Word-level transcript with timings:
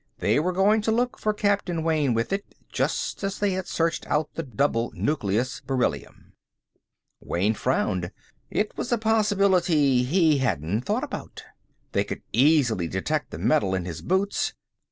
They 0.17 0.39
were 0.39 0.51
going 0.51 0.81
to 0.81 0.91
look 0.91 1.19
for 1.19 1.31
Captain 1.31 1.83
Wayne 1.83 2.15
with 2.15 2.33
it, 2.33 2.55
just 2.71 3.23
as 3.23 3.37
they 3.37 3.51
had 3.51 3.67
searched 3.67 4.07
out 4.07 4.33
the 4.33 4.41
double 4.41 4.91
nucleus 4.95 5.59
beryllium. 5.61 6.33
Wayne 7.19 7.53
frowned. 7.53 8.09
It 8.49 8.75
was 8.75 8.91
a 8.91 8.97
possibility 8.97 10.01
he 10.01 10.39
hadn't 10.39 10.81
thought 10.85 11.03
about. 11.03 11.43
They 11.91 12.03
could 12.03 12.23
easily 12.33 12.87
detect 12.87 13.29
the 13.29 13.37
metal 13.37 13.75
in 13.75 13.85
his 13.85 14.01
boots! 14.01 14.53